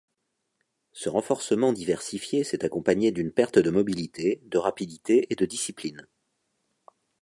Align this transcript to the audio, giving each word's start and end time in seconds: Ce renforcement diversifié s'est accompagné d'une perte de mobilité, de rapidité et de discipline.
Ce 0.93 1.09
renforcement 1.09 1.73
diversifié 1.73 2.43
s'est 2.43 2.65
accompagné 2.65 3.11
d'une 3.11 3.31
perte 3.31 3.59
de 3.59 3.69
mobilité, 3.69 4.41
de 4.45 4.57
rapidité 4.57 5.27
et 5.29 5.35
de 5.35 5.45
discipline. 5.45 6.07